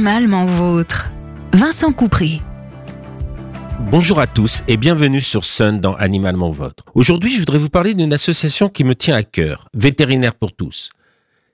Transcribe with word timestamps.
Animalement 0.00 0.46
vôtre. 0.46 1.10
Vincent 1.52 1.92
Coupry. 1.92 2.40
Bonjour 3.90 4.18
à 4.18 4.26
tous 4.26 4.62
et 4.66 4.78
bienvenue 4.78 5.20
sur 5.20 5.44
Sun 5.44 5.78
dans 5.78 5.94
Animalement 5.94 6.50
Vôtre. 6.50 6.86
Aujourd'hui, 6.94 7.34
je 7.34 7.40
voudrais 7.40 7.58
vous 7.58 7.68
parler 7.68 7.92
d'une 7.92 8.14
association 8.14 8.70
qui 8.70 8.82
me 8.82 8.94
tient 8.94 9.14
à 9.14 9.24
cœur, 9.24 9.68
Vétérinaire 9.74 10.36
pour 10.36 10.54
tous. 10.54 10.88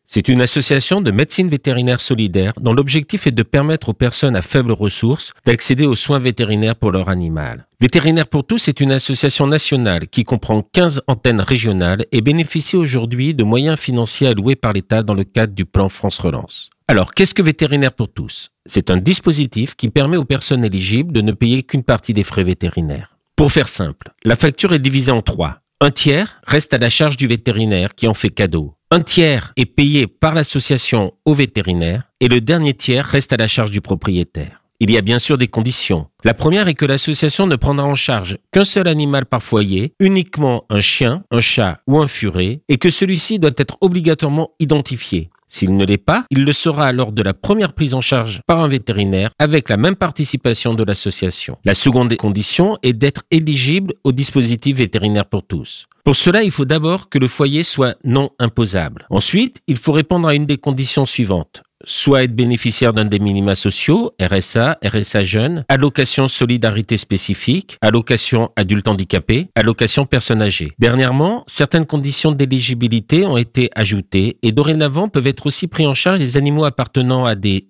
C'est 0.08 0.28
une 0.28 0.40
association 0.40 1.00
de 1.00 1.10
médecine 1.10 1.48
vétérinaire 1.48 2.00
solidaire 2.00 2.52
dont 2.60 2.72
l'objectif 2.72 3.26
est 3.26 3.32
de 3.32 3.42
permettre 3.42 3.88
aux 3.88 3.92
personnes 3.92 4.36
à 4.36 4.42
faibles 4.42 4.70
ressources 4.70 5.32
d'accéder 5.44 5.84
aux 5.84 5.96
soins 5.96 6.20
vétérinaires 6.20 6.76
pour 6.76 6.92
leur 6.92 7.08
animal. 7.08 7.66
Vétérinaire 7.80 8.28
pour 8.28 8.46
tous 8.46 8.68
est 8.68 8.78
une 8.78 8.92
association 8.92 9.48
nationale 9.48 10.06
qui 10.06 10.22
comprend 10.22 10.62
15 10.62 11.02
antennes 11.08 11.40
régionales 11.40 12.06
et 12.12 12.20
bénéficie 12.20 12.76
aujourd'hui 12.76 13.34
de 13.34 13.42
moyens 13.42 13.80
financiers 13.80 14.28
alloués 14.28 14.54
par 14.54 14.72
l'État 14.72 15.02
dans 15.02 15.12
le 15.12 15.24
cadre 15.24 15.54
du 15.54 15.64
plan 15.64 15.88
France 15.88 16.20
Relance. 16.20 16.70
Alors, 16.86 17.12
qu'est-ce 17.12 17.34
que 17.34 17.42
Vétérinaire 17.42 17.92
pour 17.92 18.08
tous? 18.08 18.52
C'est 18.64 18.90
un 18.90 18.98
dispositif 18.98 19.74
qui 19.74 19.90
permet 19.90 20.16
aux 20.16 20.24
personnes 20.24 20.64
éligibles 20.64 21.12
de 21.12 21.20
ne 21.20 21.32
payer 21.32 21.64
qu'une 21.64 21.82
partie 21.82 22.14
des 22.14 22.22
frais 22.22 22.44
vétérinaires. 22.44 23.16
Pour 23.34 23.50
faire 23.50 23.68
simple, 23.68 24.12
la 24.24 24.36
facture 24.36 24.72
est 24.72 24.78
divisée 24.78 25.10
en 25.10 25.20
trois. 25.20 25.62
Un 25.80 25.90
tiers 25.90 26.40
reste 26.46 26.72
à 26.74 26.78
la 26.78 26.90
charge 26.90 27.16
du 27.16 27.26
vétérinaire 27.26 27.96
qui 27.96 28.06
en 28.06 28.14
fait 28.14 28.30
cadeau. 28.30 28.75
Un 28.92 29.00
tiers 29.00 29.52
est 29.56 29.66
payé 29.66 30.06
par 30.06 30.32
l'association 30.32 31.12
au 31.24 31.34
vétérinaire 31.34 32.04
et 32.20 32.28
le 32.28 32.40
dernier 32.40 32.72
tiers 32.72 33.04
reste 33.04 33.32
à 33.32 33.36
la 33.36 33.48
charge 33.48 33.72
du 33.72 33.80
propriétaire. 33.80 34.62
Il 34.78 34.92
y 34.92 34.96
a 34.96 35.02
bien 35.02 35.18
sûr 35.18 35.38
des 35.38 35.48
conditions. 35.48 36.06
La 36.22 36.34
première 36.34 36.68
est 36.68 36.74
que 36.74 36.84
l'association 36.84 37.48
ne 37.48 37.56
prendra 37.56 37.84
en 37.84 37.96
charge 37.96 38.38
qu'un 38.52 38.62
seul 38.62 38.86
animal 38.86 39.26
par 39.26 39.42
foyer, 39.42 39.92
uniquement 39.98 40.66
un 40.70 40.80
chien, 40.80 41.24
un 41.32 41.40
chat 41.40 41.80
ou 41.88 41.98
un 41.98 42.06
furet, 42.06 42.60
et 42.68 42.78
que 42.78 42.90
celui-ci 42.90 43.40
doit 43.40 43.50
être 43.56 43.76
obligatoirement 43.80 44.52
identifié. 44.60 45.30
S'il 45.48 45.76
ne 45.76 45.84
l'est 45.84 45.96
pas, 45.96 46.24
il 46.30 46.44
le 46.44 46.52
sera 46.52 46.92
lors 46.92 47.12
de 47.12 47.22
la 47.22 47.34
première 47.34 47.72
prise 47.72 47.94
en 47.94 48.00
charge 48.00 48.40
par 48.46 48.60
un 48.60 48.68
vétérinaire 48.68 49.30
avec 49.38 49.68
la 49.68 49.76
même 49.76 49.96
participation 49.96 50.74
de 50.74 50.84
l'association. 50.84 51.58
La 51.64 51.74
seconde 51.74 52.16
condition 52.16 52.78
est 52.82 52.92
d'être 52.92 53.22
éligible 53.30 53.94
au 54.04 54.12
dispositif 54.12 54.78
vétérinaire 54.78 55.26
pour 55.26 55.44
tous. 55.44 55.86
Pour 56.04 56.16
cela, 56.16 56.42
il 56.42 56.52
faut 56.52 56.64
d'abord 56.64 57.08
que 57.08 57.18
le 57.18 57.26
foyer 57.26 57.64
soit 57.64 57.96
non 58.04 58.30
imposable. 58.38 59.06
Ensuite, 59.10 59.60
il 59.66 59.76
faut 59.76 59.92
répondre 59.92 60.28
à 60.28 60.34
une 60.34 60.46
des 60.46 60.58
conditions 60.58 61.04
suivantes 61.04 61.62
soit 61.86 62.24
être 62.24 62.34
bénéficiaire 62.34 62.92
d'un 62.92 63.06
des 63.06 63.18
minima 63.18 63.54
sociaux, 63.54 64.12
RSA, 64.20 64.78
RSA 64.84 65.22
jeune, 65.22 65.64
allocation 65.68 66.28
solidarité 66.28 66.98
spécifique, 66.98 67.78
allocation 67.80 68.50
adulte 68.56 68.88
handicapé, 68.88 69.48
allocation 69.54 70.04
personne 70.04 70.42
âgée. 70.42 70.72
Dernièrement, 70.78 71.44
certaines 71.46 71.86
conditions 71.86 72.32
d'éligibilité 72.32 73.24
ont 73.24 73.38
été 73.38 73.70
ajoutées 73.74 74.36
et 74.42 74.52
dorénavant 74.52 75.08
peuvent 75.08 75.26
être 75.26 75.46
aussi 75.46 75.68
pris 75.68 75.86
en 75.86 75.94
charge 75.94 76.18
les 76.18 76.36
animaux 76.36 76.64
appartenant 76.64 77.24
à 77.24 77.34
des 77.34 77.68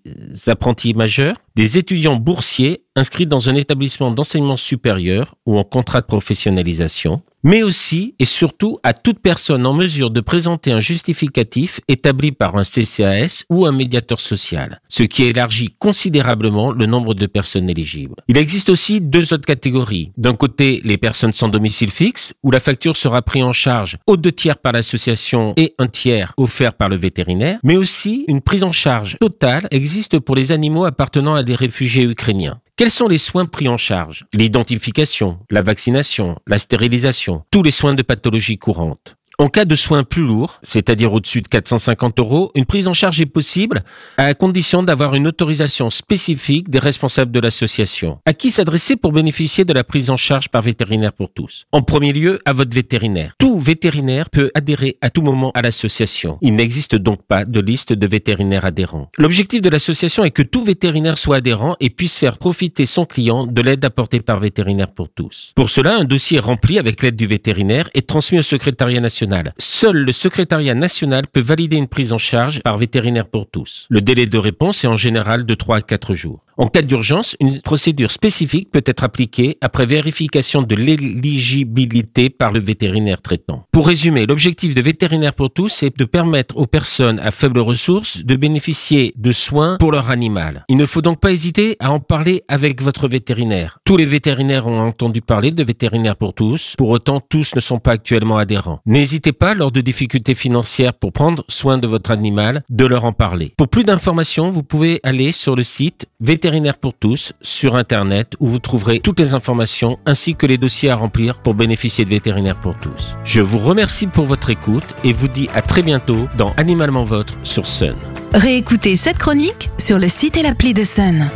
apprentis 0.48 0.94
majeurs, 0.94 1.36
des 1.56 1.78
étudiants 1.78 2.16
boursiers 2.16 2.82
inscrits 2.96 3.26
dans 3.26 3.48
un 3.48 3.54
établissement 3.54 4.10
d'enseignement 4.10 4.56
supérieur 4.56 5.34
ou 5.46 5.58
en 5.58 5.64
contrat 5.64 6.00
de 6.00 6.06
professionnalisation, 6.06 7.22
mais 7.42 7.62
aussi 7.62 8.14
et 8.18 8.24
surtout 8.24 8.78
à 8.82 8.92
toute 8.92 9.20
personne 9.20 9.66
en 9.66 9.72
mesure 9.72 10.10
de 10.10 10.20
présenter 10.20 10.72
un 10.72 10.80
justificatif 10.80 11.80
établi 11.86 12.32
par 12.32 12.56
un 12.56 12.64
CCAS 12.64 13.44
ou 13.50 13.66
un 13.66 13.72
médiateur 13.72 14.18
social, 14.18 14.80
ce 14.88 15.04
qui 15.04 15.24
élargit 15.24 15.76
considérablement 15.78 16.72
le 16.72 16.86
nombre 16.86 17.14
de 17.14 17.26
personnes 17.26 17.70
éligibles. 17.70 18.16
Il 18.26 18.36
existe 18.36 18.68
aussi 18.68 19.00
deux 19.00 19.32
autres 19.32 19.46
catégories. 19.46 20.10
D'un 20.16 20.34
côté, 20.34 20.80
les 20.82 20.96
personnes 20.96 21.32
sans 21.32 21.48
domicile 21.48 21.90
fixe, 21.90 22.34
où 22.42 22.50
la 22.50 22.60
facture 22.60 22.96
sera 22.96 23.22
prise 23.22 23.44
en 23.44 23.52
charge 23.52 23.98
aux 24.06 24.16
deux 24.16 24.32
tiers 24.32 24.58
par 24.58 24.72
l'association 24.72 25.52
et 25.56 25.74
un 25.78 25.86
tiers 25.86 26.32
offert 26.36 26.74
par 26.74 26.88
le 26.88 26.96
vétérinaire, 26.96 27.60
mais 27.62 27.76
aussi 27.76 28.24
une 28.26 28.40
prise 28.40 28.64
en 28.64 28.72
charge 28.72 29.18
totale 29.20 29.68
existe 29.70 30.18
pour 30.18 30.34
les 30.34 30.50
animaux 30.50 30.84
appartenant 30.84 31.34
à 31.34 31.44
des 31.46 31.54
réfugiés 31.54 32.04
ukrainiens. 32.04 32.60
Quels 32.76 32.90
sont 32.90 33.08
les 33.08 33.16
soins 33.16 33.46
pris 33.46 33.68
en 33.68 33.78
charge? 33.78 34.26
L'identification, 34.34 35.38
la 35.50 35.62
vaccination, 35.62 36.36
la 36.46 36.58
stérilisation, 36.58 37.42
tous 37.50 37.62
les 37.62 37.70
soins 37.70 37.94
de 37.94 38.02
pathologie 38.02 38.58
courante. 38.58 39.16
En 39.38 39.50
cas 39.50 39.66
de 39.66 39.74
soins 39.74 40.02
plus 40.02 40.22
lourds, 40.22 40.58
c'est-à-dire 40.62 41.12
au-dessus 41.12 41.42
de 41.42 41.48
450 41.48 42.20
euros, 42.20 42.50
une 42.54 42.64
prise 42.64 42.88
en 42.88 42.94
charge 42.94 43.20
est 43.20 43.26
possible 43.26 43.84
à 44.16 44.32
condition 44.32 44.82
d'avoir 44.82 45.14
une 45.14 45.26
autorisation 45.26 45.90
spécifique 45.90 46.70
des 46.70 46.78
responsables 46.78 47.30
de 47.30 47.40
l'association. 47.40 48.18
À 48.24 48.32
qui 48.32 48.50
s'adresser 48.50 48.96
pour 48.96 49.12
bénéficier 49.12 49.66
de 49.66 49.74
la 49.74 49.84
prise 49.84 50.08
en 50.08 50.16
charge 50.16 50.48
par 50.48 50.62
vétérinaire 50.62 51.12
pour 51.12 51.28
tous? 51.30 51.66
En 51.70 51.82
premier 51.82 52.14
lieu, 52.14 52.40
à 52.46 52.54
votre 52.54 52.74
vétérinaire. 52.74 53.34
Tout 53.38 53.58
vétérinaire 53.58 54.30
peut 54.30 54.50
adhérer 54.54 54.96
à 55.02 55.10
tout 55.10 55.20
moment 55.20 55.50
à 55.52 55.60
l'association. 55.60 56.38
Il 56.40 56.56
n'existe 56.56 56.96
donc 56.96 57.20
pas 57.22 57.44
de 57.44 57.60
liste 57.60 57.92
de 57.92 58.06
vétérinaires 58.06 58.64
adhérents. 58.64 59.10
L'objectif 59.18 59.60
de 59.60 59.68
l'association 59.68 60.24
est 60.24 60.30
que 60.30 60.42
tout 60.42 60.64
vétérinaire 60.64 61.18
soit 61.18 61.36
adhérent 61.36 61.76
et 61.80 61.90
puisse 61.90 62.16
faire 62.16 62.38
profiter 62.38 62.86
son 62.86 63.04
client 63.04 63.46
de 63.46 63.60
l'aide 63.60 63.84
apportée 63.84 64.20
par 64.20 64.40
vétérinaire 64.40 64.92
pour 64.92 65.10
tous. 65.10 65.52
Pour 65.54 65.68
cela, 65.68 65.98
un 65.98 66.04
dossier 66.04 66.38
est 66.38 66.40
rempli 66.40 66.78
avec 66.78 67.02
l'aide 67.02 67.16
du 67.16 67.26
vétérinaire 67.26 67.90
et 67.92 68.00
transmis 68.00 68.38
au 68.38 68.42
secrétariat 68.42 69.00
national 69.00 69.25
Seul 69.58 69.96
le 69.96 70.12
secrétariat 70.12 70.74
national 70.74 71.26
peut 71.26 71.40
valider 71.40 71.76
une 71.76 71.88
prise 71.88 72.12
en 72.12 72.18
charge 72.18 72.62
par 72.62 72.78
vétérinaire 72.78 73.26
pour 73.26 73.48
tous. 73.48 73.86
Le 73.90 74.00
délai 74.00 74.26
de 74.26 74.38
réponse 74.38 74.84
est 74.84 74.88
en 74.88 74.96
général 74.96 75.44
de 75.44 75.54
3 75.54 75.78
à 75.78 75.82
4 75.82 76.14
jours. 76.14 76.45
En 76.58 76.68
cas 76.68 76.80
d'urgence, 76.80 77.36
une 77.38 77.60
procédure 77.60 78.10
spécifique 78.10 78.70
peut 78.70 78.82
être 78.86 79.04
appliquée 79.04 79.58
après 79.60 79.84
vérification 79.84 80.62
de 80.62 80.74
l'éligibilité 80.74 82.30
par 82.30 82.50
le 82.50 82.60
vétérinaire 82.60 83.20
traitant. 83.20 83.64
Pour 83.72 83.86
résumer, 83.86 84.24
l'objectif 84.24 84.74
de 84.74 84.80
Vétérinaire 84.80 85.34
pour 85.34 85.52
tous 85.52 85.82
est 85.82 85.98
de 85.98 86.04
permettre 86.06 86.56
aux 86.56 86.66
personnes 86.66 87.18
à 87.18 87.30
faibles 87.30 87.60
ressources 87.60 88.24
de 88.24 88.36
bénéficier 88.36 89.12
de 89.18 89.32
soins 89.32 89.76
pour 89.78 89.92
leur 89.92 90.08
animal. 90.08 90.64
Il 90.68 90.78
ne 90.78 90.86
faut 90.86 91.02
donc 91.02 91.20
pas 91.20 91.30
hésiter 91.30 91.76
à 91.78 91.92
en 91.92 92.00
parler 92.00 92.42
avec 92.48 92.80
votre 92.80 93.06
vétérinaire. 93.06 93.78
Tous 93.84 93.98
les 93.98 94.06
vétérinaires 94.06 94.66
ont 94.66 94.80
entendu 94.80 95.20
parler 95.20 95.50
de 95.50 95.62
Vétérinaire 95.62 96.16
pour 96.16 96.32
tous, 96.32 96.74
pour 96.78 96.88
autant 96.88 97.20
tous 97.20 97.54
ne 97.54 97.60
sont 97.60 97.80
pas 97.80 97.92
actuellement 97.92 98.38
adhérents. 98.38 98.80
N'hésitez 98.86 99.32
pas 99.32 99.52
lors 99.52 99.72
de 99.72 99.82
difficultés 99.82 100.34
financières 100.34 100.94
pour 100.94 101.12
prendre 101.12 101.44
soin 101.48 101.76
de 101.76 101.86
votre 101.86 102.12
animal 102.12 102.62
de 102.70 102.86
leur 102.86 103.04
en 103.04 103.12
parler. 103.12 103.52
Pour 103.58 103.68
plus 103.68 103.84
d'informations, 103.84 104.50
vous 104.50 104.62
pouvez 104.62 105.00
aller 105.02 105.32
sur 105.32 105.54
le 105.54 105.62
site 105.62 106.06
vétérinaire 106.20 106.45
Vétérinaire 106.46 106.78
pour 106.78 106.94
tous 106.94 107.32
sur 107.42 107.74
Internet 107.74 108.36
où 108.38 108.46
vous 108.46 108.60
trouverez 108.60 109.00
toutes 109.00 109.18
les 109.18 109.34
informations 109.34 109.98
ainsi 110.06 110.36
que 110.36 110.46
les 110.46 110.58
dossiers 110.58 110.90
à 110.90 110.94
remplir 110.94 111.40
pour 111.40 111.54
bénéficier 111.54 112.04
de 112.04 112.10
Vétérinaire 112.10 112.54
pour 112.60 112.76
tous. 112.78 113.16
Je 113.24 113.40
vous 113.40 113.58
remercie 113.58 114.06
pour 114.06 114.26
votre 114.26 114.48
écoute 114.50 114.86
et 115.02 115.12
vous 115.12 115.26
dis 115.26 115.48
à 115.56 115.62
très 115.62 115.82
bientôt 115.82 116.28
dans 116.38 116.52
Animalement 116.56 117.02
Votre 117.02 117.34
sur 117.42 117.66
Sun. 117.66 117.96
Réécoutez 118.32 118.94
cette 118.94 119.18
chronique 119.18 119.70
sur 119.76 119.98
le 119.98 120.06
site 120.06 120.36
et 120.36 120.42
l'appli 120.42 120.72
de 120.72 120.84
Sun. 120.84 121.28